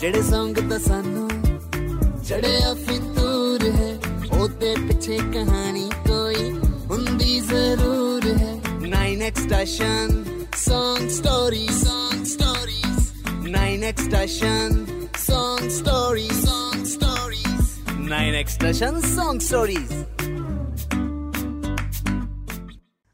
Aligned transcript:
ਜਿਹੜੇ 0.00 0.22
ਸੰਗ 0.22 0.56
ਤਾਂ 0.70 0.78
ਸਾਨੂੰ 0.78 1.28
ਚੜਿਆ 2.28 2.72
ਫਿਤੂਰ 2.74 3.62
ਹੈ 3.70 3.92
ਉਹਦੇ 4.32 4.74
ਪਿੱਛੇ 4.88 5.16
ਕਹਾਣੀ 5.34 5.88
ਕੋਈ 6.08 6.50
ਹੁੰਦੀ 6.90 7.38
ਜ਼ਰੂਰ 7.40 8.26
ਹੈ 8.38 8.54
9x 8.84 9.40
station 9.46 10.12
song 10.60 11.08
stories 11.16 11.80
song 11.80 12.22
stories 12.32 13.08
9x 13.48 14.04
station 14.04 14.76
song 15.24 15.66
stories 15.78 16.38
song 16.44 16.86
stories 16.92 17.74
9x 18.12 18.54
station 18.56 19.00
song 19.08 19.42
stories 19.48 19.96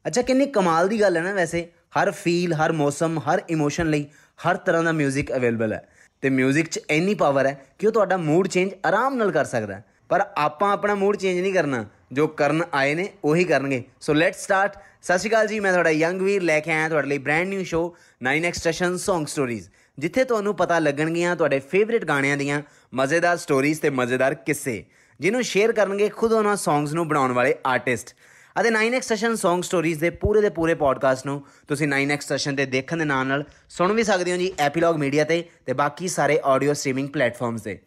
ਅੱਛਾ 0.04 0.22
ਕਿੰਨੀ 0.22 0.46
ਕਮਾਲ 0.58 0.88
ਦੀ 0.88 1.00
ਗੱਲ 1.00 1.16
ਹੈ 1.16 1.22
ਨਾ 1.22 1.32
ਵੈਸੇ 1.32 1.66
ਹਰ 1.98 2.10
ਫੀਲ 2.22 2.54
ਹਰ 2.54 2.72
ਮੌਸਮ 2.72 3.18
ਹਰ 3.28 3.42
ਇਮੋਸ਼ਨ 3.48 3.90
ਲਈ 3.90 4.06
ਹਰ 4.38 4.56
ਤਰ੍ਹਾਂ 4.66 4.82
ਦਾ 4.84 4.90
뮤직 4.92 5.36
ਅਵੇਲੇਬਲ 5.36 5.72
ਹੈ 5.72 5.82
ਤੇ 6.24 6.30
뮤직 6.30 6.62
'ਚ 6.62 6.80
ਇੰਨੀ 6.90 7.14
ਪਾਵਰ 7.14 7.46
ਹੈ 7.46 7.66
ਕਿ 7.78 7.86
ਉਹ 7.86 7.92
ਤੁਹਾਡਾ 7.92 8.16
ਮੂਡ 8.16 8.48
ਚੇਂਜ 8.48 8.70
ਆਰਾਮ 8.86 9.14
ਨਾਲ 9.14 9.30
ਕਰ 9.30 9.44
ਸਕਦਾ 9.44 9.74
ਹੈ। 9.74 9.84
ਪਰ 10.08 10.24
ਆਪਾਂ 10.36 10.72
ਆਪਣਾ 10.72 10.94
ਮੂਡ 10.94 11.16
ਚੇਂਜ 11.16 11.40
ਨਹੀਂ 11.40 11.54
ਕਰਨਾ। 11.54 11.86
ਜੋ 12.12 12.26
ਕਰਨ 12.26 12.62
ਆਏ 12.74 12.94
ਨੇ, 12.94 13.08
ਉਹੀ 13.24 13.44
ਕਰਨਗੇ। 13.44 13.84
ਸੋ 14.00 14.12
ਲੈਟਸ 14.12 14.44
ਸਟਾਰਟ 14.44 14.74
ਸਤਿ 15.02 15.18
ਸ਼੍ਰੀ 15.18 15.30
ਅਕਾਲ 15.30 15.46
ਜੀ, 15.46 15.60
ਮੈਂ 15.60 15.72
ਤੁਹਾਡਾ 15.72 15.90
ਯੰਗ 15.90 16.22
ਵੀਰ 16.22 16.42
ਲੈ 16.42 16.60
ਕੇ 16.60 16.72
ਆਇਆ 16.72 16.88
ਤੁਹਾਡੇ 16.88 17.08
ਲਈ 17.08 17.18
brand 17.18 17.48
new 17.48 17.64
show 17.64 17.96
9x 18.24 18.52
station 18.52 18.94
Song 18.94 19.22
Stories 19.22 19.70
ਜਿੱਥੇ 19.98 20.24
ਤੁਹਾਨੂੰ 20.24 20.54
ਪਤਾ 20.54 20.78
ਲੱਗਣਗੀਆਂ 20.78 21.36
ਤੁਹਾਡੇ 21.36 21.58
ਫੇਵਰਿਟ 21.58 22.04
ਗਾਣਿਆਂ 22.04 22.36
ਦੀਆਂ 22.36 22.62
ਮਜ਼ੇਦਾਰ 22.94 23.36
ਸਟੋਰੀਜ਼ 23.36 23.80
ਤੇ 23.80 23.90
ਮਜ਼ੇਦਾਰ 23.90 24.34
ਕਿੱਸੇ, 24.34 24.84
ਜਿਹਨੂੰ 25.20 25.42
ਸ਼ੇਅਰ 25.42 25.72
ਕਰਨਗੇ 25.72 26.08
ਖੁਦ 26.08 26.32
ਉਹਨਾਂ 26.32 26.56
ਸੌਂਗਸ 26.56 26.92
ਨੂੰ 26.92 27.08
ਬਣਾਉਣ 27.08 27.32
ਵਾਲੇ 27.32 27.54
ਆਰਟਿਸਟ 27.66 28.16
ਅਤੇ 28.60 28.68
9x 28.68 29.00
ਸੈਸ਼ਨ 29.00 29.32
Song 29.32 29.60
Stories 29.60 29.98
ਦੇ 29.98 30.10
ਪੂਰੇ 30.10 30.40
ਦੇ 30.40 30.48
ਪੂਰੇ 30.48 30.74
ਪੋਡਕਾਸਟ 30.74 31.26
ਨੂੰ 31.26 31.42
ਤੁਸੀਂ 31.68 31.88
9x 31.88 32.20
ਸੈਸ਼ਨ 32.20 32.56
ਤੇ 32.56 32.66
ਦੇਖਣ 32.66 32.96
ਦੇ 32.96 33.04
ਨਾਲ 33.04 33.26
ਨਾਲ 33.26 33.44
ਸੁਣ 33.68 33.92
ਵੀ 33.92 34.02
ਸਕਦੇ 34.02 34.32
ਹੋ 34.32 34.36
ਜੀ 34.36 34.52
ਐਪੀਲੌਗ 34.58 34.96
ਮੀਡੀਆ 34.96 35.24
ਤੇ 35.24 35.42
ਤੇ 35.66 35.72
ਬਾਕੀ 35.72 36.08
ਸਾਰੇ 36.08 36.38
ਆਡੀਓ 36.44 36.72
ਸਟ੍ਰੀਮਿੰਗ 36.72 37.08
ਪਲੇਟਫਾਰਮਸ 37.08 37.62
ਤੇ। 37.62 37.78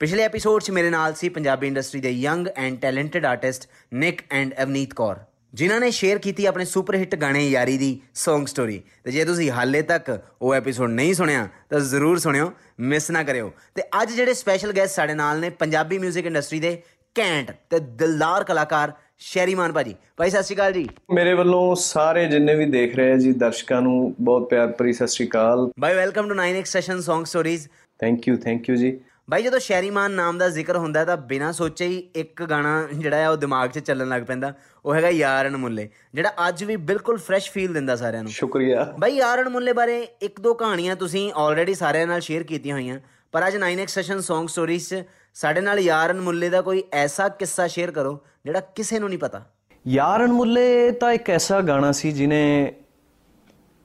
ਪਿਛਲੇ 0.00 0.22
ਐਪੀਸੋਡ 0.22 0.62
'ਚ 0.62 0.70
ਮੇਰੇ 0.70 0.90
ਨਾਲ 0.90 1.14
ਸੀ 1.14 1.28
ਪੰਜਾਬੀ 1.28 1.66
ਇੰਡਸਟਰੀ 1.66 2.00
ਦੇ 2.00 2.10
young 2.10 2.46
and 2.56 2.78
talented 2.80 3.26
artist 3.26 3.68
Nick 3.94 4.22
and 4.30 4.54
Avneet 4.62 4.94
Kaur, 4.94 5.16
ਜਿਨ੍ਹਾਂ 5.54 5.80
ਨੇ 5.80 5.90
ਸ਼ੇਅਰ 5.90 6.18
ਕੀਤੀ 6.18 6.46
ਆਪਣੇ 6.46 6.64
ਸੁਪਰ 6.64 6.94
ਹਿੱਟ 6.94 7.16
ਗਾਣੇ 7.16 7.48
ਯਾਰੀ 7.48 7.76
ਦੀ 7.78 8.00
Song 8.24 8.46
Story 8.54 8.80
ਤੇ 9.04 9.10
ਜੇ 9.10 9.24
ਤੁਸੀਂ 9.24 9.50
ਹਾਲੇ 9.50 9.82
ਤੱਕ 9.82 10.18
ਉਹ 10.42 10.54
ਐਪੀਸੋਡ 10.54 10.90
ਨਹੀਂ 10.90 11.14
ਸੁਣਿਆ, 11.14 11.48
ਤਾਂ 11.70 11.80
ਜ਼ਰੂਰ 11.80 12.18
ਸੁਣਿਓ 12.18 12.52
ਮਿਸ 12.80 13.10
ਨਾ 13.10 13.22
ਕਰਿਓ। 13.22 13.52
ਤੇ 13.74 13.82
ਅੱਜ 14.02 14.12
ਜਿਹੜੇ 14.12 14.34
ਸਪੈਸ਼ਲ 14.34 14.72
ਗੈਸਟ 14.76 14.94
ਸਾਡੇ 14.94 15.14
ਨਾਲ 15.14 15.40
ਨੇ 15.40 15.50
ਪੰਜਾਬੀ 15.50 15.98
뮤직 15.98 16.26
ਇੰਡਸਟਰੀ 16.26 16.60
ਦੇ 16.60 16.82
ਕੈਂਟ 17.14 17.50
ਤੇ 17.70 17.78
ਦਿਲਦਾਰ 17.78 18.44
ਕਲਾਕਾਰ 18.44 18.92
ਸ਼ੈਰੀਮਾਨ 19.24 19.72
ਭਾਜੀ। 19.72 19.94
ਭਾਈ 20.16 20.30
ਸਤਿ 20.30 20.42
ਸ਼੍ਰੀ 20.42 20.56
ਅਕਾਲ 20.56 20.72
ਜੀ। 20.72 20.86
ਮੇਰੇ 21.14 21.32
ਵੱਲੋਂ 21.34 21.74
ਸਾਰੇ 21.74 22.26
ਜਿੰਨੇ 22.26 22.54
ਵੀ 22.54 22.64
ਦੇਖ 22.66 22.96
ਰਹੇ 22.96 23.12
ਆ 23.12 23.16
ਜੀ 23.16 23.32
ਦਰਸ਼ਕਾਂ 23.32 23.80
ਨੂੰ 23.82 24.14
ਬਹੁਤ 24.20 24.48
ਪਿਆਰ 24.50 24.68
ਭਰੀ 24.68 24.92
ਸਤਿ 24.92 25.06
ਸ਼੍ਰੀ 25.06 25.28
ਅਕਾਲ। 25.28 25.70
ਭਾਈ 25.80 25.94
welcome 25.94 26.28
to 26.28 26.34
9x 26.34 26.64
session 26.64 26.98
Song 26.98 27.24
Stories 27.30 27.68
thank 28.00 28.28
you 28.28 28.36
thank 28.36 28.68
you 28.68 28.76
ਜੀ। 28.76 28.98
ਭਾਈ 29.30 29.42
ਜਦੋਂ 29.42 29.58
ਸ਼ੈਰੀਮਾਨ 29.58 30.10
ਨਾਮ 30.10 30.38
ਦਾ 30.38 30.48
ਜ਼ਿਕਰ 30.48 30.76
ਹੁੰਦਾ 30.76 31.04
ਤਾਂ 31.04 31.16
ਬਿਨਾਂ 31.16 31.52
ਸੋਚੇ 31.52 31.86
ਹੀ 31.86 31.98
ਇੱਕ 32.16 32.42
ਗਾਣਾ 32.42 32.88
ਜਿਹੜਾ 32.92 33.16
ਹੈ 33.16 33.30
ਉਹ 33.30 33.36
ਦਿਮਾਗ 33.36 33.70
'ਚ 33.70 33.78
ਚੱਲਣ 33.78 34.08
ਲੱਗ 34.08 34.22
ਪੈਂਦਾ। 34.22 34.52
ਉਹ 34.84 34.94
ਹੈਗਾ 34.94 35.08
ਯਾਰ 35.08 35.48
ਅਣਮੁੱਲੇ 35.48 35.88
ਜਿਹੜਾ 36.14 36.32
ਅੱਜ 36.48 36.64
ਵੀ 36.64 36.76
ਬਿਲਕੁਲ 36.76 37.18
ਫਰੈਸ਼ 37.18 37.50
ਫੀਲ 37.50 37.72
ਦਿੰਦਾ 37.72 37.96
ਸਾਰਿਆਂ 37.96 38.22
ਨੂੰ। 38.22 38.32
ਸ਼ੁਕਰੀਆ। 38.32 38.84
ਭਾਈ 39.00 39.16
ਯਾਰ 39.16 39.42
ਅਣਮੁੱਲੇ 39.42 39.72
ਬਾਰੇ 39.72 40.06
ਇੱਕ 40.22 40.40
ਦੋ 40.40 40.54
ਕਹਾਣੀਆਂ 40.54 40.96
ਤੁਸੀਂ 40.96 41.32
ਆਲਰੇਡੀ 41.36 41.74
ਸਾਰਿਆਂ 41.74 42.06
ਨਾਲ 42.06 42.20
ਸ਼ੇਅਰ 42.20 42.42
ਕੀਤੀਆਂ 42.42 42.74
ਹੋਈਆਂ। 42.74 43.00
ਪਰ 43.32 43.46
ਅੱਜ 43.46 43.56
9x 43.56 43.86
ਸੈਸ਼ਨ 43.86 44.16
Song 44.16 44.44
Stories 44.44 44.80
'ਚ 44.80 45.04
ਸਾਡੇ 45.34 45.60
ਨਾਲ 45.60 45.78
ਯਾਰ 45.78 46.10
ਅਣਮੁੱਲੇ 46.10 46.48
ਦਾ 46.48 46.60
ਕੋਈ 46.60 46.82
ਐਸਾ 46.92 47.28
ਕਿੱਸਾ 47.28 47.66
ਸ਼ੇਅਰ 47.66 47.90
ਕਰੋ 47.90 48.20
ਜਿਹੜਾ 48.44 48.60
ਕਿਸੇ 48.60 48.98
ਨੂੰ 48.98 49.08
ਨਹੀਂ 49.08 49.18
ਪਤਾ। 49.18 49.46
ਯਾਰ 49.88 50.24
ਅਣਮੁੱਲੇ 50.24 50.92
ਤਾਂ 50.92 51.12
ਇੱਕ 51.12 51.30
ਐਸਾ 51.30 51.60
ਗਾਣਾ 51.60 51.92
ਸੀ 51.92 52.12
ਜਿਨੇ 52.12 52.74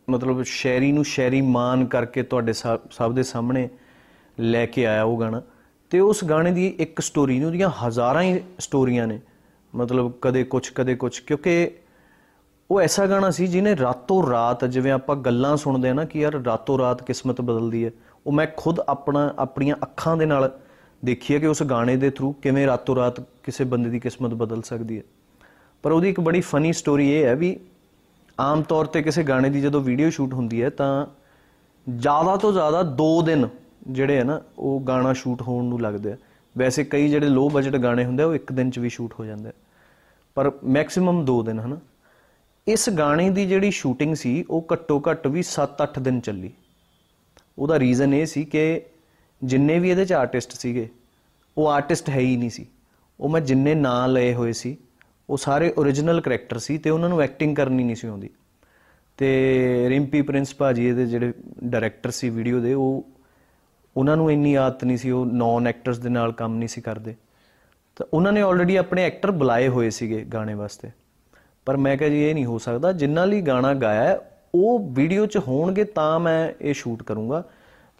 ਮਤਲਬ 0.10 0.44
ਸ਼ਾਇਰੀ 0.44 0.92
ਨੂੰ 0.92 1.06
ਸ਼ਾਇਰੀ 1.06 1.42
ਮਾਨ 1.42 1.86
ਕਰਕੇ 1.86 2.24
ਤੁਹਾਡੇ 2.24 2.54
ਸਾ- 2.54 2.90
ਸਭ 2.92 3.14
ਦੇ 3.14 3.24
ਸਾਹਮਣੇ 3.24 3.70
ਲੈ 4.40 4.66
ਕੇ 4.66 4.86
ਆਇਆ 4.86 5.04
ਉਹ 5.04 5.20
ਗਾਣਾ। 5.20 5.42
ਤੇ 5.90 6.00
ਉਸ 6.00 6.24
ਗਾਣੇ 6.24 6.52
ਦੀ 6.52 6.68
ਇੱਕ 6.68 7.00
ਸਟੋਰੀ 7.00 7.38
ਨਹੀਂ, 7.38 7.48
ਉਹਦੀਆਂ 7.48 7.70
ਹਜ਼ਾਰਾਂ 7.70 8.22
ਹੀ 8.22 8.42
ਸਟੋਰੀਆਂ 8.60 9.08
ਨੇ। 9.08 9.20
ਮਤਲਬ 9.76 10.14
ਕਦੇ 10.22 10.44
ਕੁਝ 10.44 10.70
ਕਦੇ 10.70 10.96
ਕੁਝ 10.96 11.20
ਕਿਉਂਕਿ 11.20 11.72
ਉਹ 12.72 12.82
ਐਸਾ 12.82 13.06
ਗਾਣਾ 13.06 13.30
ਸੀ 13.30 13.48
ਜਿਹਨੇ 13.48 13.78
ਰਾਤੋਂ 13.78 14.30
ਰਾਤ, 14.30 14.66
ਜਿਵੇਂ 14.66 14.92
ਆਪਾਂ 14.92 15.16
ਗੱਲਾਂ 15.16 15.58
ਸੁਣਦੇ 15.58 15.90
ਆ 15.90 15.94
ਨਾ 15.94 16.06
ਕਿ 16.06 16.20
ਯਾਰ 16.20 16.34
ਰਾਤੋਂ 16.34 16.78
ਰਾਤ 16.78 17.04
ਕਿਸਮਤ 17.04 17.42
ਬਦਲਦੀ 17.42 17.86
ਹੈ। 17.86 17.92
ਉਹ 18.28 18.32
ਮੈਂ 18.32 18.48
ਖੁਦ 18.58 18.80
ਆਪਣਾ, 18.80 19.34
ਆਪਣੀਆਂ 19.40 19.76
ਅੱਖਾਂ 19.84 20.18
ਦੇ 20.18 20.26
ਨਾਲ 20.26 20.60
ਦੇਖੀ 21.06 21.34
ਹੈ 21.34 21.40
ਕਿ 21.40 21.48
ਉਸ 21.48 21.64
ਗਾਣੇ 21.64 21.96
ਦੇ 21.96 22.10
ਥਰੂ 22.10 22.32
ਕਿਵੇਂ 22.32 22.68
ਰਾਤੋਂ 22.68 22.96
ਰਾਤ 22.96 23.20
ਕਿਸੇ 23.20 23.64
ਬੰਦੇ 23.64 23.90
ਦੀ 23.90 24.00
ਕਿਸਮਤ 24.00 24.34
ਬਦਲ 24.34 24.62
ਸਕਦੀ 24.62 24.98
ਹੈ। 24.98 25.04
ਪਰ 25.84 25.92
ਉਹਦੀ 25.92 26.10
ਇੱਕ 26.10 26.20
ਬੜੀ 26.20 26.42
ਫਨੀ 26.42 26.74
ਸਟੋਰੀ 26.74 27.12
ਇਹ 27.12 27.26
ਹੈ 27.26 27.36
ਵੀ 27.36 27.60
ਆਮ 28.40 28.62
ਤੌਰ 28.62 28.86
ਤੇ 28.86 29.02
ਕਿਸੇ 29.02 29.24
ਗਾਣੇ 29.24 29.50
ਦੀ 29.50 29.62
ਜਦੋਂ 29.62 29.82
ਵੀਡੀਓ 29.82 30.10
ਸ਼ੂਟ 30.10 30.34
ਹੁੰਦੀ 30.34 30.64
ਹੈ 30.64 30.70
ਤਾਂ 30.70 31.08
ਜ਼ਿਆਦਾ 31.96 32.36
ਤੋਂ 32.38 32.54
ਜ਼ਿਆਦਾ 32.54 32.84
2 32.84 33.22
ਦਿਨ 33.22 33.50
ਜਿਹੜੇ 33.88 34.18
ਹੈ 34.18 34.24
ਨਾ, 34.24 34.42
ਉਹ 34.60 34.82
ਗਾਣਾ 34.82 35.14
ਸ਼ੂਟ 35.14 35.42
ਹੋਣ 35.42 35.66
ਨੂੰ 35.66 35.82
ਲੱਗਦੇ 35.82 36.12
ਆ। 36.12 36.18
ਵੈਸੇ 36.58 36.84
ਕਈ 36.84 37.10
ਜਿਹੜੇ 37.10 37.28
ਲੋ 37.28 37.50
ਬਜਟ 37.50 37.76
ਗਾਣੇ 37.76 38.06
ਹੁੰਦੇ 38.06 38.24
ਆ, 38.24 38.26
ਉਹ 38.26 38.36
ਇੱਕ 38.36 38.52
ਦਿਨ 38.52 38.72
ਚ 38.72 38.80
ਵੀ 38.80 38.90
ਸ਼ੂਟ 38.90 39.14
ਹੋ 39.20 39.26
ਜਾਂਦੇ 39.26 39.50
ਆ। 39.50 39.54
ਪਰ 40.36 40.52
ਮੈਕਸਿਮਮ 40.64 41.26
2 41.26 41.44
ਦਿਨ, 41.44 41.60
ਹਨਾ। 41.60 41.78
ਇਸ 42.68 42.90
ਗਾਣੇ 42.90 43.30
ਦੀ 43.30 43.46
ਜਿਹੜੀ 43.46 43.72
ਸ਼ੂਟਿੰਗ 43.72 44.16
ਸੀ, 44.16 44.46
ਉਹ 44.50 44.66
ਘੱਟੋ 44.74 45.04
ਘੱਟ 45.12 45.28
ਵੀ 45.28 45.44
7-8 45.44 46.00
ਦਿਨ 46.00 46.20
ਚੱਲੀ। 46.20 46.52
ਉਹਦਾ 47.58 47.80
ਰੀਜ਼ਨ 47.80 48.14
ਇਹ 48.14 48.26
ਸੀ 48.26 48.46
ਕਿ 48.46 48.82
ਜਿੰਨੇ 49.44 49.80
ਵੀ 49.80 49.90
ਇਹਦੇ 49.90 50.06
ਚ 50.06 50.14
ਆਰਟਿਸਟ 50.14 50.52
ਸੀਗੇ 50.52 50.90
ਉਹ 51.58 51.68
ਆਰਟਿਸਟ 51.68 52.10
ਹੈ 52.10 52.20
ਹੀ 52.20 52.38
ਨਹੀਂ 52.38 52.50
ਸੀ। 52.50 52.66
ਉਹ 53.20 53.30
ਮੈਂ 53.30 53.42
ਜਿੰਨੇ 53.42 53.76
ਨਾਂ 53.76 54.08
ਲਏ 54.08 54.34
ਹੋਏ 54.34 54.52
ਸੀ 54.52 54.78
ਉਹ 55.30 55.38
ਸਾਰੇ 55.38 55.74
origignal 55.80 56.22
ਕੈਰੈਕਟਰ 56.22 56.58
ਸੀ 56.58 56.78
ਤੇ 56.78 56.90
ਉਹਨਾਂ 56.90 57.10
ਨੂੰ 57.10 57.22
ਐਕਟਿੰਗ 57.22 57.56
ਕਰਨੀ 57.56 57.84
ਨਹੀਂ 57.84 57.96
ਸੀ 57.96 58.08
ਆਉਂਦੀ। 58.08 58.30
ਤੇ 59.18 59.86
ਰਿੰਪੀ 59.90 60.22
ਪ੍ਰਿੰਸ 60.22 60.56
ਭਾਜੀ 60.56 60.88
ਇਹਦੇ 60.88 61.06
ਜਿਹੜੇ 61.06 61.34
ਡਾਇਰੈਕਟਰ 61.64 62.12
ਸੀ 62.12 62.30
ਵੀਡੀਓ 62.30 62.60
ਦੇ 62.60 62.74
ਉਹ 62.74 63.06
ਉਹਨਾਂ 63.98 64.18
ਨੂੰ 64.18 64.32
ਇੰਨੀ 64.32 64.56
ਆਦਤ 64.56 64.84
ਨਹੀਂ 64.84 64.98
ਸੀ 64.98 65.12
ਉਹ 65.12 65.26
ਨੌਨ 65.26 65.68
ਐਕਟਰਸ 65.68 65.98
ਦੇ 65.98 66.10
ਨਾਲ 66.10 66.32
ਕੰਮ 66.32 66.56
ਨਹੀਂ 66.56 66.70
ਸੀ 66.70 66.82
ਕਰਦੇ। 66.82 67.16
ਤਾਂ 67.96 68.06
ਉਹਨਾਂ 68.14 68.32
ਨੇ 68.32 68.42
ਆਲਰੇਡੀ 68.42 68.76
ਆਪਣੇ 68.76 69.04
ਐਕਟਰ 69.04 69.32
ਬੁਲਾਏ 69.32 69.68
ਹੋਏ 69.68 69.90
ਸੀਗੇ 69.90 70.26
ਗਾਣੇ 70.34 70.54
ਵਾਸਤੇ। 70.54 70.90
ਪਰ 71.66 71.78
ਮੈਂ 71.78 71.98
ਕਿਹਾ 71.98 72.10
ਜੀ 72.10 72.24
ਇਹ 72.24 72.34
ਨਹੀਂ 72.34 72.46
ਹੋ 72.46 72.58
ਸਕਦਾ 72.58 72.92
ਜਿੰਨਾਂ 72.92 73.28
ਲਈ 73.28 73.42
ਗਾਣਾ 73.42 73.74
ਗਾਇਆ 73.74 74.04
ਹੈ, 74.04 74.37
ਉਹ 74.56 74.80
ਵੀਡੀਓ 74.80 75.26
'ਚ 75.26 75.38
ਹੋਣਗੇ 75.38 75.84
ਤਾਂ 75.84 76.20
ਮੈਂ 76.20 76.52
ਇਹ 76.62 76.74
ਸ਼ੂਟ 76.74 77.04
ਕਰੂੰਗਾ। 77.04 77.44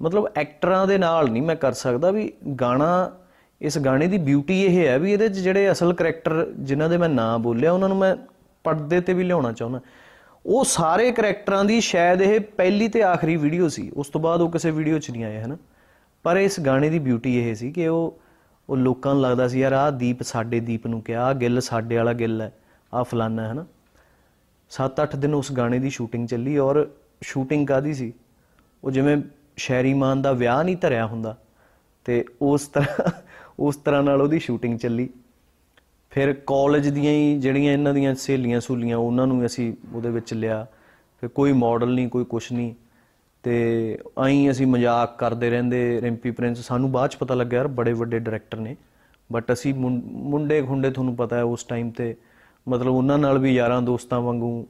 ਮਤਲਬ 0.02 0.28
ਐਕਟਰਾਂ 0.36 0.88
ਦੇ 0.88 0.98
ਨਾਲ 0.98 1.30
ਨਹੀਂ 1.30 1.44
ਮੈਂ 1.44 1.56
ਕਰ 1.56 1.74
ਸਕਦਾ 1.74 2.12
ਵੀ 2.12 2.34
ਗਾਣਾ, 2.62 3.12
ਇਸ 3.62 3.78
ਗਾਣੇ 3.78 4.08
ਦੀ 4.08 4.18
ਬਿਊਟੀ 4.18 4.64
ਇਹ 4.64 4.88
ਹੈ 4.88 5.00
ਵੀ 5.00 5.14
ਇਹਦੇ 5.14 5.30
'ਚ 5.30 5.34
ਜਿਹੜੇ 5.34 5.72
ਅਸਲ 5.72 5.94
ਕੈਰੈਕਟਰ 5.94 6.54
ਜਿਨ੍ਹਾਂ 6.60 6.90
ਦੇ 6.90 6.98
ਮੈਂ 6.98 7.10
ਨਾਂ 7.10 7.40
ਬੋਲਿਆ, 7.40 7.72
ਉਹਨਾਂ 7.72 7.90
ਨੂੰ 7.90 7.98
ਮੈਂ 7.98 8.16
ਪਰਦੇ 8.64 9.02
ਤੇ 9.02 9.14
ਵੀ 9.14 9.24
ਲਿਆਉਣਾ 9.24 9.52
ਚਾਹੁੰਦਾ। 9.52 9.80
ਉਹ 10.46 10.64
ਸਾਰੇ 10.64 11.12
ਕੈਰੈਕਟਰਾਂ 11.12 11.66
ਦੀ 11.66 11.82
ਸ਼ਾਇਦ 11.82 12.22
ਇਹ 12.22 12.40
ਪਹਿਲੀ 12.40 12.88
ਤੇ 12.88 13.04
ਆਖਰੀ 13.04 13.36
ਵੀਡੀਓ 13.36 13.68
ਸੀ, 13.68 13.92
ਉਸ 13.96 14.08
ਤੋਂ 14.08 14.22
ਬਾਅਦ 14.22 14.42
ਉਹ 14.42 14.52
ਕਿਸੇ 14.52 14.72
ਵੀਡੀਓ 14.72 15.00
'ਚ 15.00 15.12
ਨਹੀਂ 15.12 15.24
ਆਏ, 15.24 15.42
ਹਨ? 15.42 15.58
ਪਰ 16.24 16.38
ਇਸ 16.38 16.60
ਗਾਣੇ 16.60 16.90
ਦੀ 16.90 17.00
ਬਿਊਟੀ 17.00 17.50
ਇਹ 17.50 17.56
ਸੀ 17.56 17.72
ਕਿ 17.72 17.88
ਉਹ 17.88 18.20
ਉਹ 18.70 18.78
ਲੋਕਾਂ 18.78 19.14
ਨੂੰ 19.14 19.24
ਲੱਗਦਾ 19.24 19.48
ਸੀ, 19.48 19.60
ਯਾਰ 19.60 19.74
ਆਹ 19.74 19.92
ਦੀਪ 19.92 20.24
ਸਾਡੇ 20.24 20.60
ਦੀਪ 20.60 20.88
ਨੂੰ 20.88 21.02
ਕਿਹਾ, 21.02 21.26
ਆਹ 21.26 21.34
ਗਿੱਲ 21.34 21.62
ਸਾਡੇ 21.62 21.98
ਵਾਲਾ 21.98 22.14
ਗਿੱਲ 22.14 22.42
ਹੈ, 22.42 22.54
ਆਹ 22.94 23.04
ਫਲਾਨਾ 23.04 23.48
ਹੈ, 23.48 23.52
ਹਨਾ? 23.52 23.66
7-8 24.70 25.16
ਦਿਨ 25.16 25.34
ਉਸ 25.34 25.52
ਗਾਣੇ 25.52 25.80
ਦੀ 25.80 25.90
ਸ਼ੂਟਿੰਗ 25.90 26.28
ਚੱਲੀ 26.28 26.58
ਔਰ 26.58 26.88
ਸ਼ੂਟਿੰਗ 27.22 27.68
ਕਾਦੀ 27.68 27.94
ਸੀ? 27.94 28.14
ਉਹ 28.84 28.92
ਜਿਵੇਂ 28.92 29.18
ਸ਼ੈਰੀ 29.58 29.94
ਮਾਨ 29.94 30.22
ਦਾ 30.22 30.32
ਵਿਆਹ 30.32 30.64
ਨਹੀਂ 30.64 30.78
ਧਰਿਆ 30.78 31.06
ਹੁੰਦਾ 31.06 31.38
ਤੇ 32.06 32.26
ਉਸ 32.42 32.68
ਤਰ੍ਹਾਂ 32.68 33.12
ਉਸ 33.60 33.76
ਤਰ੍ਹਾਂ 33.76 34.04
ਨਾਲ 34.04 34.22
ਉਹਦੀ 34.22 34.40
ਸ਼ੂਟਿੰਗ 34.40 34.80
ਚੱਲੀ। 34.80 35.10
ਫਿਰ 36.10 36.34
ਕਾਲਜ 36.34 36.88
ਦੀਆਂ 36.88 37.12
ਹੀ 37.12 37.40
ਜਿਹੜੀਆਂ 37.40 37.74
ਇਹਨਾਂ 37.74 37.94
ਦੀਆਂ 37.94 38.16
ਸਹੇਲੀਆਂ 38.16 38.62
ਸਹੂਲੀਆਂ, 38.62 38.98
ਉਹਨਾਂ 38.98 39.28
ਨੂੰ 39.28 39.46
ਅਸੀਂ 39.46 39.74
ਉਹਦੇ 39.94 40.10
ਵਿੱਚ 40.10 40.34
ਲਿਆ। 40.34 40.68
ਫਿਰ 41.22 41.30
ਕੋਈ 41.30 41.52
ਮਾਡਲ 41.52 41.94
ਨਹੀਂ, 41.94 42.10
ਕੋਈ 42.10 42.24
ਕੁਛ 42.24 42.52
ਨਹੀਂ। 42.52 42.74
ਤੇ 43.44 44.00
ਐਂ 44.28 44.52
ਅਸੀਂ 44.52 44.68
ਮਜ਼ਾਕ 44.68 45.20
ਕਰਦੇ 45.20 45.50
ਰਹਿੰਦੇ 45.50 46.02
ਰਿੰਪੀ 46.02 46.32
ਪ੍ਰਿੰਸ। 46.32 46.68
ਸਾਨੂੰ 46.68 46.92
ਬਾਅਦ 46.92 47.10
ਚ 47.10 47.16
ਪਤਾ 47.16 47.36
ਲੱਗਿਆ 47.36 47.58
ਯਾਰ, 47.58 47.68
ਬੜੇ 47.68 47.94
ਵੱਡੇ 47.94 48.20
ਡਾਇਰੈਕਟਰ 48.20 48.58
ਨੇ। 48.58 48.76
ਬਟ 49.32 49.54
ਅਸੀਂ 49.54 49.74
ਮੁੰ- 49.74 50.02
ਮੁੰਡੇ 50.06 50.62
ਖੁੰਡੇ 50.62 50.92
ਤੁਹਾਨੂੰ 50.92 51.16
ਪਤਾ 51.16 51.36
ਹੈ, 51.36 51.44
ਉਸ 51.44 51.64
ਟਾਈਮ 51.64 51.92
ਤੇ 51.92 52.16
ਮਤਲਬ 52.68 52.94
ਉਹਨਾਂ 52.94 53.18
ਨਾਲ 53.18 53.38
ਵੀ 53.38 53.56
ਯਾਰਾਂ 53.56 53.82
ਦੋਸਤਾਂ 53.82 54.22
ਵਾਂਗੂ 54.22 54.68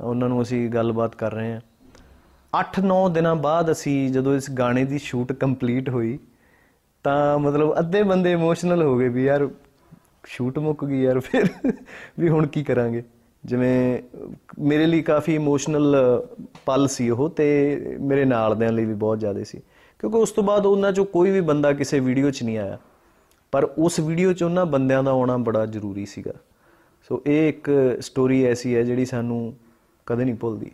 ਉਹਨਾਂ 0.00 0.28
ਨੂੰ 0.28 0.42
ਅਸੀਂ 0.42 0.70
ਗੱਲਬਾਤ 0.70 1.14
ਕਰ 1.14 1.34
ਰਹੇ 1.34 1.52
ਹਾਂ। 1.52 1.60
8-9 2.54 3.08
ਦਿਨਾਂ 3.08 3.36
ਬਾਅਦ 3.36 3.72
ਅਸੀਂ 3.72 4.10
ਜਦੋਂ 4.10 4.36
ਇਸ 4.36 4.50
ਗਾਣੇ 4.50 4.84
ਦੀ 4.84 4.98
ਸ਼ੂਟ 4.98 5.32
ਕੰਪਲੀਟ 5.32 5.90
ਹੋਈ 5.90 6.18
ਤਾਂ 7.04 7.38
ਮਤਲਬ 7.38 7.78
ਅੱਧੇ 7.78 8.02
ਬੰਦੇ 8.02 8.32
ਇਮੋਸ਼ਨਲ 8.32 8.82
ਹੋ 8.82 8.98
ਗਏ 8.98 9.08
ਵੀ 9.08 9.24
ਯਾਰ 9.24 9.48
ਸ਼ੂਟ 10.26 10.58
ਮੁੱਕ 10.58 10.84
ਗਈ 10.84 11.02
ਯਾਰ 11.02 11.20
ਫਿਰ 11.20 11.72
ਵੀ 12.18 12.28
ਹੁਣ 12.28 12.46
ਕੀ 12.46 12.64
ਕਰਾਂਗੇ। 12.64 13.02
ਜਿਵੇਂ 13.44 13.98
ਅਹ, 13.98 14.32
ਮੇਰੇ 14.58 14.86
ਲਈ 14.86 15.02
ਕਾਫੀ 15.02 15.34
ਇਮੋਸ਼ਨਲ 15.34 15.96
ਪਲ 16.66 16.88
ਸੀ 16.88 17.10
ਉਹ 17.10 17.28
ਤੇ 17.28 17.76
ਮੇਰੇ 18.00 18.24
ਨਾਲ 18.24 18.56
ਦਿਆਂ 18.56 18.72
ਲਈ 18.72 18.84
ਵੀ 18.84 18.94
ਬਹੁਤ 18.94 19.20
ਜ਼ਿਆਦਾ 19.20 19.44
ਸੀ। 19.44 19.60
ਕਿਉਂਕਿ 19.98 20.18
ਉਸ 20.18 20.30
ਤੋਂ 20.30 20.44
ਬਾਅਦ 20.44 20.66
ਉਹਨਾਂ 20.66 20.92
ਚੋਂ 20.92 21.04
ਕੋਈ 21.04 21.30
ਵੀ 21.30 21.40
ਬੰਦਾ 21.40 21.72
ਕਿਸੇ 21.72 22.00
ਵੀਡੀਓ 22.00 22.30
'ਚ 22.30 22.42
ਨਹੀਂ 22.42 22.58
ਆਇਆ। 22.58 22.78
ਪਰ 23.52 23.64
ਉਸ 23.64 24.00
ਵੀਡੀਓ 24.00 24.32
'ਚ 24.32 24.42
ਉਹਨਾਂ 24.42 24.66
ਬੰਦਿਆਂ 24.66 25.02
ਦਾ 25.02 25.10
ਆਉਣਾ 25.10 25.36
ਬੜਾ 25.36 25.66
ਜ਼ਰੂਰੀ 25.66 26.06
ਸੀਗਾ। 26.06 26.32
ਸੋ 27.10 27.22
ਇਹ 27.26 27.48
ਇੱਕ 27.48 27.70
ਸਟੋਰੀ 28.00 28.44
ਐਸੀ 28.44 28.76
ਹੈ 28.76 28.82
ਜਿਹੜੀ 28.82 29.04
ਸਾਨੂੰ 29.04 29.56
ਕਦੇ 30.06 30.24
ਨਹੀਂ 30.24 30.34
ਭੁੱਲਦੀ। 30.34 30.70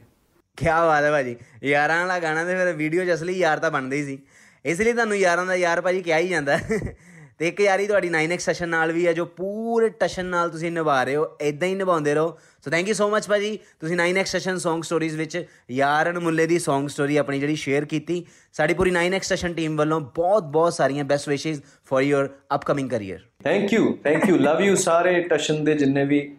ਕੀ 0.57 0.67
ਬਾਤ 0.67 1.05
ਹੈ 1.05 1.11
ਭਾਜੀ। 1.11 1.37
ਯਾਰਾਂ 1.65 1.99
ਵਾਲਾ 2.01 2.19
ਗਾਣਾ 2.19 2.45
ਤੇ 2.45 2.57
ਫਿਰ 2.57 2.73
ਵੀਡੀਓ 2.73 3.05
'ਚ 3.05 3.15
ਅਸਲੀ 3.15 3.39
ਯਾਰ 3.39 3.59
ਤਾਂ 3.59 3.71
ਬਣਦੇ 3.71 3.97
ਹੀ 3.97 4.05
ਸੀ। 4.05 4.19
ਇਸ 4.65 4.81
ਲਈ 4.81 4.93
ਤੁਹਾਨੂੰ 4.93 5.17
ਯਾਰਾਂ 5.17 5.47
ਦਾ 5.47 5.55
ਯਾਰ 5.55 5.81
ਭਾਜੀ 5.81 6.03
ਕਿਹਾ 6.03 6.19
ਹੀ 6.19 6.29
ਜਾਂਦਾ। 6.29 6.59
ਤੇ 7.39 7.49
ਇੱਕ 7.49 7.61
ਯਾਰੀ 7.61 7.87
ਤੁਹਾਡੀ 7.87 8.11
9x 8.11 8.39
ਸੈਸ਼ਨ 8.39 8.69
ਨਾਲ 8.69 8.93
ਵੀ 8.93 9.07
ਹੈ, 9.07 9.13
ਜੋ 9.13 9.25
ਪੂਰੇ 9.25 9.89
ਟਸ਼ਨ 9.89 10.27
ਨਾਲ 10.27 10.51
ਤੁਸੀਂ 10.51 10.73
ਨਿਭਾ 10.73 11.05
ਰਹੇ 11.05 11.17
ਹੋ 11.17 11.27
ਇਦਾਂ 11.41 11.69
ਹੀ 11.69 11.75
ਨਿਭਾਉਂਦੇ 11.75 12.15
ਰਹੋ। 12.15 12.39
So 12.67 12.71
thank 12.71 12.89
you 12.89 12.95
so 12.95 13.11
much 13.11 13.29
ਭਾਜੀ। 13.29 13.59
ਤੁਸੀਂ 13.81 13.97
9x 13.97 14.25
ਸੈਸ਼ਨ 14.25 14.55
Song 14.55 14.79
Stories 14.79 15.17
ਵਿੱਚ 15.17 15.45
ਯਾਰਨ 15.71 16.19
ਮੁੱਲੇ 16.19 16.47
ਦੀ 16.47 16.57
Song 16.57 16.87
Story 16.87 17.17
ਆਪਣੀ 17.17 17.41
ਜਿਹੜੀ 17.41 17.57
ਸ਼ੇਅਰ 17.57 17.85
ਕੀਤੀ। 17.85 18.27
ਸਾਡੀ 18.53 18.75
ਪੂਰੀ 18.75 18.91
9x 18.91 19.21
ਸੈਸ਼ਨ 19.23 19.55
ਟੀਮ 19.55 19.77
ਵੱਲੋਂ 19.77 20.01
ਬਹੁਤ 20.01 20.43
ਬਹੁਤ 20.43 20.73
ਸਾਰੀਆਂ 20.73 21.05
best 21.05 21.29
wishes 21.29 21.61
for 21.61 22.01
your 22.01 22.29
upcoming 22.55 22.91
career 22.91 23.19
thank 23.45 23.73
you 23.73 23.99
thank 24.05 24.29
you 24.29 24.37
love 24.37 24.61
you 24.61 24.77
ਸਾਰੇ 24.77 25.21
ਟਸ਼ਨ 25.21 25.65
ਦੇ 25.65 25.75
ਜਿੰਨੇ 25.75 26.05
ਵੀ 26.05 26.37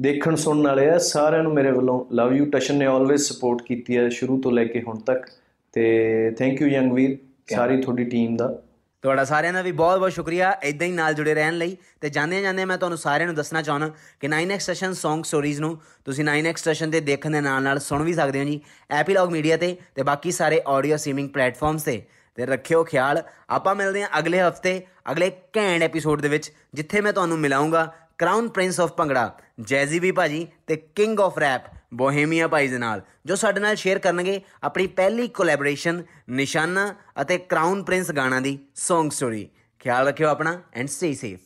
ਦੇਖਣ 0.00 0.34
ਸੁਣਨ 0.34 0.66
ਵਾਲੇ 0.66 0.90
ਆ 0.90 0.98
ਸਾਰਿਆਂ 0.98 1.42
ਨੂੰ 1.42 1.54
ਮੇਰੇ 1.54 1.70
ਵੱਲੋਂ 1.70 2.14
ਲਵ 2.14 2.34
ਯੂ 2.34 2.44
ਟਸ਼ਨ 2.44 2.76
ਨੇ 2.76 2.86
ਆਲਵੇਜ਼ 2.86 3.22
ਸਪੋਰਟ 3.22 3.62
ਕੀਤੀ 3.62 3.96
ਹੈ 3.96 4.08
ਸ਼ੁਰੂ 4.08 4.40
ਤੋਂ 4.40 4.52
ਲੈ 4.52 4.64
ਕੇ 4.64 4.82
ਹੁਣ 4.82 4.98
ਤੱਕ। 4.98 5.26
ਤੇ 5.72 6.30
ਥੈਂਕ 6.38 6.60
ਯੂ 6.60 6.68
ਯੰਗ 6.68 6.92
ਵੀਰ 6.92 7.18
ਸਾਰੀ 7.54 7.80
ਤੁਹਾਡੀ 7.80 8.04
ਟੀਮ 8.04 8.36
ਦਾ। 8.36 8.62
ਤੁਹਾਡਾ 9.06 9.24
ਸਾਰਿਆਂ 9.24 9.52
ਦਾ 9.52 9.62
ਵੀ 9.62 9.72
ਬਹੁਤ 9.72 9.98
ਬਹੁਤ 9.98 10.12
ਸ਼ੁਕਰੀਆ 10.12 10.58
ਇਦਾਂ 10.62 10.86
ਹੀ 10.86 10.92
ਨਾਲ 10.92 11.14
ਜੁੜੇ 11.14 11.34
ਰਹਿਣ 11.34 11.52
ਲਈ। 11.52 11.76
ਤੇ 12.00 12.10
ਜਾਂਦੇ 12.10 12.42
ਜਾਂਦੇ 12.42 12.64
ਮੈਂ 12.64 12.78
ਤੁਹਾਨੂੰ 12.78 12.98
ਸਾਰਿਆਂ 12.98 13.26
ਨੂੰ 13.26 13.36
ਦੱਸਣਾ 13.36 13.62
ਚਾਹਣਾ 13.62 13.88
ਕਿ 14.20 14.28
9x 14.28 14.58
ਸੈਸ਼ਨ 14.58 14.90
Song 14.90 15.18
Stories 15.18 15.60
ਨੂੰ 15.60 15.80
ਤੁਸੀਂ 16.04 16.24
9x 16.24 16.54
ਸੈਸ਼ਨ 16.56 16.90
ਤੇ 16.90 17.00
ਦੇਖਣ 17.00 17.30
ਦੇ 17.30 17.40
ਨਾਲ 17.40 17.62
ਨਾਲ 17.62 17.78
ਸੁਣ 17.78 18.02
ਵੀ 18.02 18.12
ਸਕਦੇ 18.14 18.38
ਹੋ 18.38 18.44
ਜੀ 18.44 18.60
ਐਪੀਲੌਗ 18.90 19.30
ਮੀਡੀਆ 19.30 19.56
ਤੇ 19.56 19.76
ਤੇ 19.94 20.02
ਬਾਕੀ 20.02 20.32
ਸਾਰੇ 20.32 20.62
ਆਡੀਓ 20.66 20.96
ਸਟ੍ਰੀਮਿੰਗ 20.96 21.30
ਪਲੇਟਫਾਰਮਸ 21.30 21.82
ਤੇ। 21.82 22.02
ਤੇ 22.34 22.46
ਰੱਖਿਓ 22.46 22.84
ਖਿਆਲ। 22.84 23.22
ਆਪਾਂ 23.50 23.74
ਮਿਲਦੇ 23.74 24.02
ਹਾਂ 24.02 24.08
ਅਗਲੇ 24.18 24.42
ਹਫ਼ਤੇ, 24.42 24.86
ਅਗਲੇ 25.10 25.30
ਘੈਂਟ 25.56 25.82
ਐਪੀਸੋਡ 25.82 26.20
ਦੇ 26.20 26.28
ਵਿੱਚ, 26.28 26.52
ਜਿੱਥੇ 26.74 27.00
ਮੈਂ 27.00 27.12
ਤੁਹਾਨੂੰ 27.12 27.38
ਮਿਲਾਉਂਗਾ 27.38 27.94
crown 28.18 28.48
prince 28.48 28.80
of 28.80 28.92
bhangra, 28.92 29.38
Jazzy 29.60 29.98
B 29.98 30.12
ਭਾਜੀ 30.12 30.48
ਤੇ 30.66 30.76
ਕਿੰਗ 30.76 31.20
ਆਫ 31.20 31.38
ਰੈਪ 31.38 31.62
ਬੋਹੇਮੀਆ 31.94 32.48
ਭਾਈ 32.48 32.68
ਦੇ 32.68 32.78
ਨਾਲ 32.78 33.02
ਜੋ 33.26 33.34
ਸਾਡੇ 33.34 33.60
ਨਾਲ 33.60 33.76
ਸ਼ੇਅਰ 33.76 33.98
ਕਰਨਗੇ 33.98 34.40
ਆਪਣੀ 34.62 34.86
ਪਹਿਲੀ 34.86 35.28
ਕੋਲੈਬੋਰੇਸ਼ਨ 35.28 36.02
ਨਿਸ਼ਾਨਾ 36.28 36.94
ਅਤੇ 37.20 37.38
ਕਰਾਊਨ 37.38 37.82
ਪ੍ਰਿੰਸ 37.82 38.12
ਗਾਣਾ 38.12 38.40
ਦੀ 38.40 38.58
Song 38.74 39.10
ਸਟੋਰੀ 39.10 39.48
ਖਿਆਲ 39.78 40.08
ਰੱਖਿਓ 40.08 40.28
ਆਪਣਾ 40.28 40.62
ਐਂਡ 40.74 40.88
ਸਟੇ 40.88 41.14
ਸੇਫ 41.14 41.40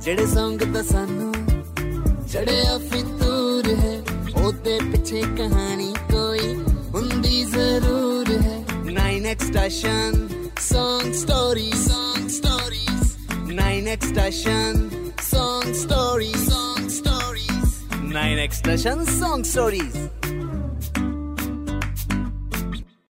ਜਿਹੜੇ 0.00 0.26
ਸੰਗ 0.26 0.60
ਤਾਂ 0.60 0.82
ਸਾਨੂੰ 0.82 1.34
ਚੜਿਆ 2.32 2.78
ਫਿਤੂਰ 2.78 3.74
ਹੈ 3.74 4.02
ਉਹਦੇ 4.44 4.78
ਪਿੱਛੇ 4.92 5.22
ਕਹਾਣੀ 5.22 5.94
ਕੋਈ 6.12 6.54
ਹੁੰਦੀ 6.94 7.44
ਜ਼ਰੂਰ 7.44 8.30
ਹੈ। 8.42 8.64
9x 8.84 9.46
station 9.46 10.28
Song 10.72 11.06
Stories 11.06 11.86
Song 11.86 12.28
Stories 12.28 13.06
9x 13.50 14.06
station 14.06 14.93
Song 15.34 15.74
Stories. 15.74 16.46
Song 16.46 16.88
Stories. 16.88 17.82
9x 18.14 18.52
Station 18.52 19.04
Song 19.04 19.42
Stories 19.42 20.23